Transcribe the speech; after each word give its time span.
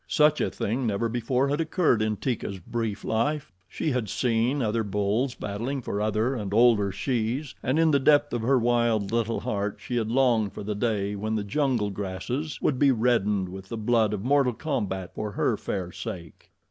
Such 0.07 0.41
a 0.41 0.49
thing 0.49 0.87
never 0.87 1.07
before 1.09 1.49
had 1.49 1.61
occurred 1.61 2.01
in 2.01 2.17
Teeka's 2.17 2.57
brief 2.57 3.03
life. 3.03 3.51
She 3.69 3.91
had 3.91 4.09
seen 4.09 4.59
other 4.59 4.83
bulls 4.83 5.35
battling 5.35 5.83
for 5.83 6.01
other 6.01 6.33
and 6.33 6.55
older 6.55 6.91
shes, 6.91 7.53
and 7.61 7.77
in 7.77 7.91
the 7.91 7.99
depth 7.99 8.33
of 8.33 8.41
her 8.41 8.57
wild 8.57 9.11
little 9.11 9.41
heart 9.41 9.77
she 9.79 9.97
had 9.97 10.09
longed 10.09 10.53
for 10.53 10.63
the 10.63 10.73
day 10.73 11.15
when 11.15 11.35
the 11.35 11.43
jungle 11.43 11.91
grasses 11.91 12.59
would 12.63 12.79
be 12.79 12.89
reddened 12.91 13.47
with 13.49 13.69
the 13.69 13.77
blood 13.77 14.11
of 14.11 14.23
mortal 14.23 14.53
combat 14.53 15.11
for 15.13 15.33
her 15.33 15.55
fair 15.55 15.91
sake. 15.91 16.49